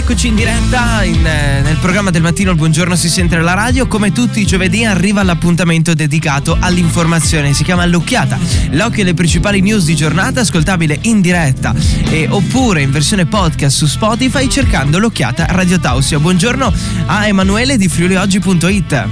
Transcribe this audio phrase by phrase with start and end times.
[0.00, 3.86] eccoci in diretta in, eh, nel programma del mattino Il Buongiorno si sente alla radio.
[3.86, 7.52] Come tutti i giovedì arriva l'appuntamento dedicato all'informazione.
[7.52, 8.38] Si chiama L'Occhiata.
[8.70, 11.74] L'occhio alle principali news di giornata, ascoltabile in diretta
[12.10, 16.18] e, oppure in versione podcast su Spotify cercando L'Occhiata Radio Tausia.
[16.18, 16.72] Buongiorno
[17.06, 19.06] a Emanuele di friulioggi.it.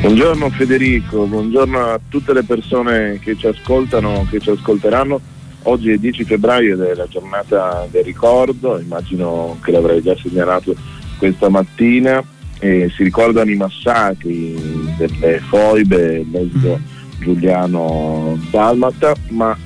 [0.00, 5.20] Buongiorno Federico, buongiorno a tutte le persone che ci ascoltano, che ci ascolteranno
[5.66, 10.74] Oggi è 10 febbraio ed è la giornata del ricordo, immagino che l'avrei già segnalato
[11.18, 12.22] questa mattina.
[12.58, 14.54] E si ricordano i massacri
[14.96, 16.80] delle foibe, l'esodo
[17.18, 19.56] Giuliano Dalmata, ma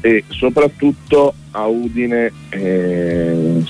[0.00, 3.62] e soprattutto a Udine eh,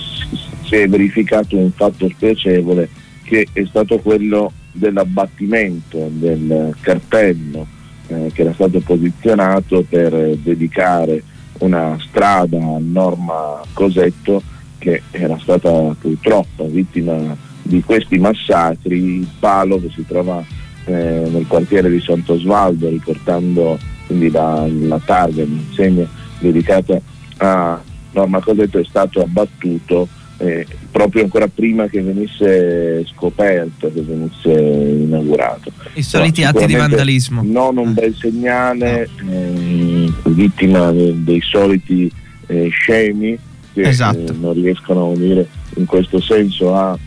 [0.64, 2.88] si è verificato un fatto spiacevole
[3.22, 7.66] che è stato quello dell'abbattimento del cartello
[8.06, 11.22] eh, che era stato posizionato per dedicare
[11.62, 14.42] una strada a Norma Cosetto
[14.78, 20.44] che era stata purtroppo vittima di questi massacri, il palo che si trova
[20.84, 26.06] eh, nel quartiere di Sant'Osvaldo riportando quindi la, la targa, l'insegna
[26.40, 27.00] dedicata
[27.38, 34.50] a Norma Cosetto è stato abbattuto eh, proprio ancora prima che venisse scoperto, che venisse
[34.50, 35.72] inaugurato.
[35.94, 37.42] I soliti atti di vandalismo.
[37.44, 42.10] Non un bel segnale, eh, vittima dei soliti
[42.46, 43.38] eh, scemi
[43.72, 44.32] che esatto.
[44.32, 46.98] Eh, non riescono a unire in questo senso a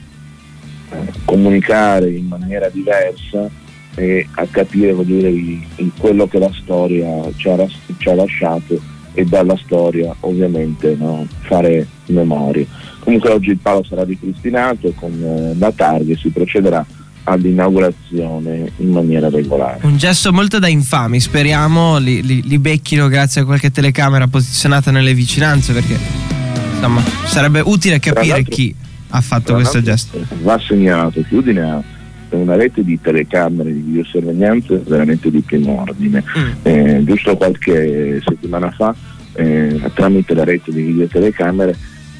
[0.91, 3.50] eh, comunicare in maniera diversa
[3.95, 5.31] e a capire dire,
[5.97, 8.80] quello che la storia ci ha, ci ha lasciato
[9.13, 12.66] e dalla storia ovviamente no, fare memoria.
[13.00, 16.86] Comunque oggi il palo sarà ripristinato e con eh, la targa si procederà
[17.25, 19.79] all'inaugurazione in maniera regolare.
[19.83, 24.91] Un gesto molto da infami, speriamo li, li, li becchino grazie a qualche telecamera posizionata
[24.91, 25.97] nelle vicinanze perché
[26.73, 28.73] insomma sarebbe utile capire chi
[29.09, 30.19] ha fatto questo gesto.
[30.41, 31.83] Va segnalato che Udine ha
[32.29, 36.23] una rete di telecamere di videosorveglianza veramente di primo ordine.
[36.38, 36.51] Mm.
[36.63, 38.94] Eh, giusto qualche settimana fa
[39.33, 41.75] eh, tramite la rete di videotelecamere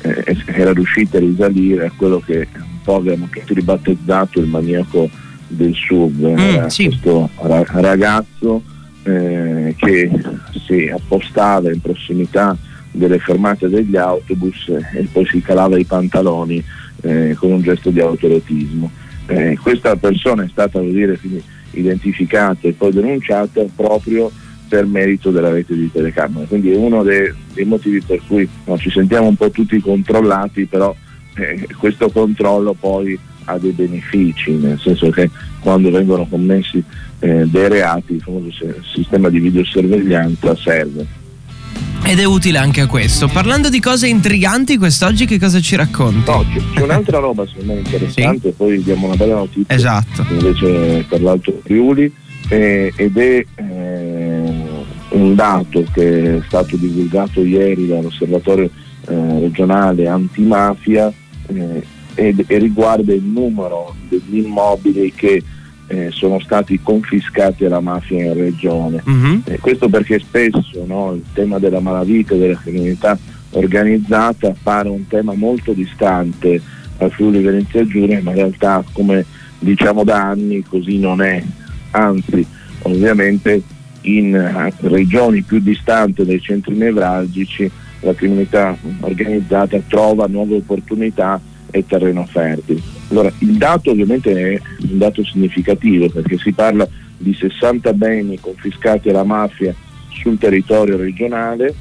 [0.06, 5.10] eh, era riuscita a risalire a quello che un po' abbiamo tutti ribattezzato il maniaco
[5.48, 6.86] del sud, mm, sì.
[6.88, 8.62] questo ragazzo
[9.04, 10.12] eh, che
[10.66, 12.58] si appostava in prossimità
[12.92, 16.64] delle fermate degli autobus e poi si calava i pantaloni
[17.02, 18.90] eh, con un gesto di autorotismo.
[19.28, 21.20] Eh, questa persona è stata dire,
[21.72, 24.32] identificata e poi denunciata proprio
[24.68, 26.46] per merito della rete di telecamere.
[26.48, 30.66] Quindi è uno dei, dei motivi per cui no, ci sentiamo un po' tutti controllati,
[30.66, 30.96] però
[31.36, 36.84] eh, questo controllo poi ha dei benefici, nel senso che quando vengono commessi
[37.20, 38.52] eh, dei reati il famoso
[38.94, 41.24] sistema di videosorveglianza serve.
[42.04, 43.28] Ed è utile anche a questo.
[43.28, 46.30] Parlando di cose intriganti, quest'oggi che cosa ci racconti?
[46.30, 48.54] No, c'è, un'altra roba secondo me interessante, sì?
[48.56, 50.24] poi diamo una bella notizia esatto.
[50.30, 52.14] invece per l'Alto Friuli
[52.50, 53.64] eh, ed è eh,
[55.35, 58.69] un dato che è stato divulgato ieri dall'osservatorio
[59.07, 61.12] eh, regionale antimafia
[61.47, 61.84] eh,
[62.16, 65.44] e, e, riguarda il numero degli immobili che
[65.88, 69.03] eh, sono stati confiscati alla mafia in regione.
[69.07, 69.40] Mm-hmm.
[69.59, 73.18] questo perché spesso no, il tema della malavita e della criminalità
[73.51, 76.62] organizzata appare un tema molto distante
[76.97, 79.25] al Friuli Venezia Giulia, ma in realtà come
[79.59, 81.44] diciamo da anni così non è
[81.91, 82.45] anzi
[82.84, 83.62] ovviamente
[84.06, 87.70] in regioni più distanti dai centri nevralgici
[88.02, 92.80] la criminalità organizzata trova nuove opportunità e terreno fertile.
[93.10, 99.10] Allora, il dato ovviamente è un dato significativo perché si parla di 60 beni confiscati
[99.10, 99.74] alla mafia
[100.10, 101.74] sul territorio regionale,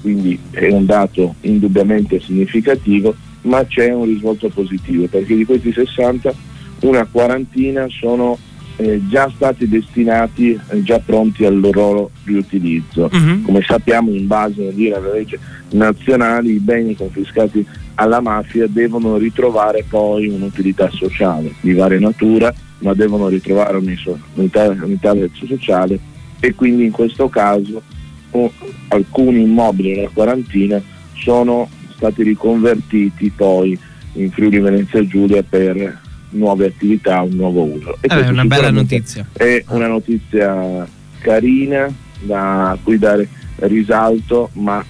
[0.00, 6.32] quindi è un dato indubbiamente significativo, ma c'è un risvolto positivo perché di questi 60
[6.80, 8.38] una quarantina sono
[8.76, 13.10] eh, già stati destinati, eh, già pronti al loro riutilizzo.
[13.12, 13.42] Uh-huh.
[13.42, 15.38] Come sappiamo in base alla legge
[15.70, 22.94] nazionale i beni confiscati alla mafia devono ritrovare poi un'utilità sociale di varia natura, ma
[22.94, 25.98] devono ritrovare un'unità, unità sociale
[26.40, 27.82] e quindi in questo caso
[28.30, 28.52] oh,
[28.88, 30.80] alcuni immobili nella quarantina
[31.14, 33.78] sono stati riconvertiti poi
[34.14, 36.00] in Friuli Venezia Giulia per
[36.30, 37.96] nuove attività, un nuovo uso.
[38.00, 39.26] E eh, è una bella notizia.
[39.32, 40.86] È una notizia
[41.20, 44.84] carina da cui dare risalto, ma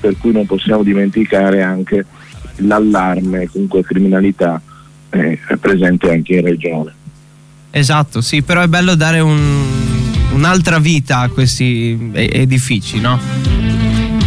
[0.00, 2.04] per cui non possiamo dimenticare anche
[2.56, 4.60] l'allarme, comunque criminalità
[5.10, 6.94] eh, presente anche in regione.
[7.70, 9.62] Esatto, sì, però è bello dare un,
[10.32, 13.18] un'altra vita a questi edifici, no?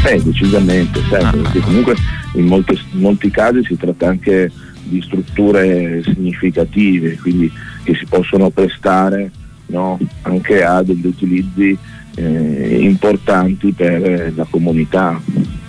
[0.06, 1.42] Eh, decisamente, certo, ah.
[1.42, 1.96] perché comunque
[2.34, 4.52] in molti, in molti casi si tratta anche
[4.90, 7.52] di strutture significative, quindi
[7.84, 9.32] che si possono prestare
[9.68, 11.78] no, anche a degli utilizzi
[12.16, 15.22] eh, importanti per la comunità.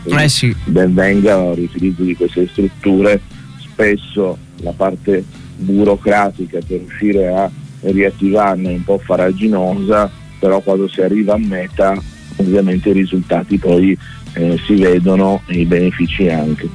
[0.05, 0.55] Eh sì.
[0.64, 3.20] Ben venga l'utilizzo di queste strutture,
[3.58, 5.25] spesso la parte
[5.56, 7.50] burocratica per riuscire a
[7.82, 11.99] riattivarne è un po' faraginosa, però quando si arriva a meta
[12.37, 13.96] ovviamente i risultati poi
[14.32, 16.69] eh, si vedono e i benefici anche.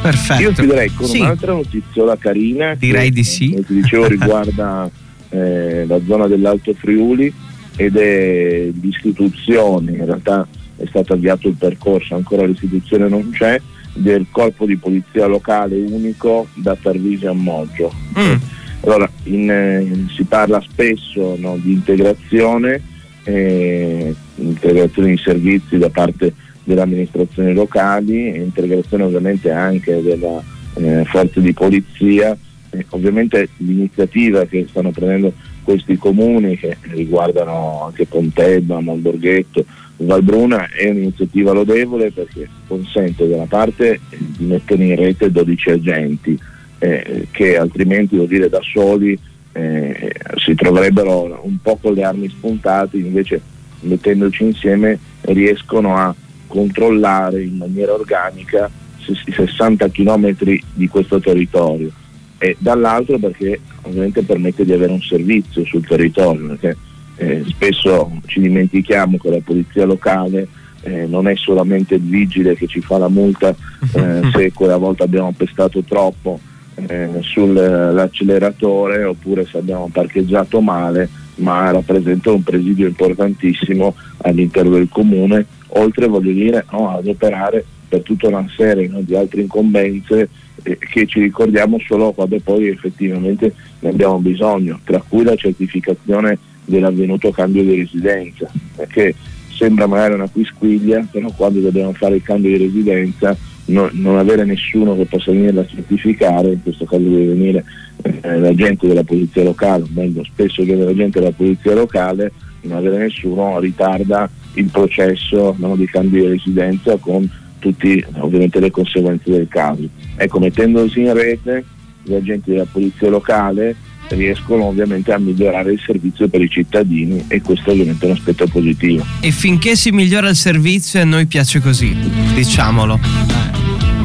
[0.00, 0.42] Perfetto.
[0.42, 1.20] Io chiuderei con sì.
[1.20, 2.74] un'altra notiziola carina.
[2.74, 3.50] Direi che, di sì.
[3.50, 4.90] Come ti dicevo riguarda
[5.28, 7.32] eh, la zona dell'Alto Friuli
[7.76, 13.60] ed è l'istituzione, in realtà è stato avviato il percorso, ancora l'istituzione non c'è,
[13.94, 17.92] del corpo di polizia locale unico da Tarvisi a Moggio.
[18.18, 18.34] Mm.
[18.82, 22.82] Allora, in, eh, si parla spesso no, di integrazione,
[23.24, 26.34] eh, integrazione di servizi da parte
[26.64, 30.42] delle amministrazioni locali, integrazione ovviamente anche della
[30.74, 32.36] eh, forze di polizia.
[32.70, 39.64] Eh, ovviamente l'iniziativa che stanno prendendo questi comuni che riguardano anche Pontebba, Mondorghetto,
[39.96, 46.38] Valbruna è un'iniziativa lodevole perché consente da una parte di mettere in rete 12 agenti
[46.78, 49.18] eh, che altrimenti devo dire da soli
[49.52, 53.40] eh, si troverebbero un po' con le armi spuntate, invece
[53.80, 56.14] mettendoci insieme riescono a
[56.50, 58.68] controllare in maniera organica
[59.06, 60.34] i 60 km
[60.74, 61.90] di questo territorio
[62.38, 66.76] e dall'altro perché ovviamente permette di avere un servizio sul territorio perché
[67.16, 70.48] eh, spesso ci dimentichiamo che la polizia locale
[70.82, 73.54] eh, non è solamente il vigile che ci fa la multa
[73.94, 76.40] eh, se quella volta abbiamo pestato troppo
[76.86, 81.08] eh, sull'acceleratore oppure se abbiamo parcheggiato male,
[81.40, 88.02] ma rappresenta un presidio importantissimo all'interno del comune, oltre voglio dire no, ad operare per
[88.02, 90.28] tutta una serie no, di altre incombenze
[90.62, 96.38] eh, che ci ricordiamo solo quando poi effettivamente ne abbiamo bisogno, tra cui la certificazione
[96.64, 99.14] dell'avvenuto cambio di residenza, perché
[99.52, 103.36] sembra magari una quisquiglia, però quando dobbiamo fare il cambio di residenza
[103.70, 107.64] no, non avere nessuno che possa venire a certificare, in questo caso deve venire
[108.02, 112.32] eh, l'agente della polizia locale, o meglio spesso viene l'agente della polizia locale,
[112.62, 117.28] non avere nessuno ritarda il processo no, di cambio di residenza con
[117.58, 119.88] tutte ovviamente le conseguenze del caso.
[120.16, 121.64] Ecco, mettendosi in rete
[122.02, 123.76] gli agenti della polizia locale
[124.08, 128.46] riescono ovviamente a migliorare il servizio per i cittadini e questo ovviamente è un aspetto
[128.48, 129.04] positivo.
[129.20, 131.94] E finché si migliora il servizio a noi piace così,
[132.34, 133.59] diciamolo.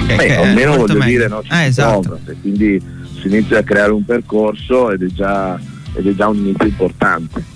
[0.07, 1.06] Eh, Beh, almeno voglio meglio.
[1.06, 2.19] dire, no, ci eh, esatto.
[2.42, 2.81] quindi
[3.19, 5.60] si inizia a creare un percorso ed è già,
[5.94, 7.54] ed è già un inizio importante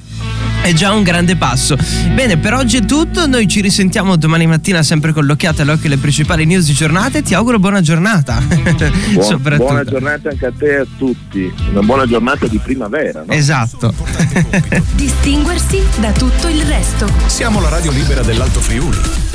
[0.62, 1.76] è già un grande passo.
[2.14, 3.26] Bene, per oggi è tutto.
[3.26, 7.22] Noi ci risentiamo domani mattina sempre con l'occhiata all'occhio alle principali news di giornata.
[7.22, 8.40] Ti auguro buona giornata.
[9.14, 11.52] Buon, buona giornata anche a te e a tutti.
[11.72, 13.24] Una buona giornata di primavera.
[13.26, 13.34] No?
[13.34, 13.94] Esatto.
[14.94, 17.10] Distinguersi da tutto il resto.
[17.26, 19.29] Siamo la radio libera dell'Alto Friuli.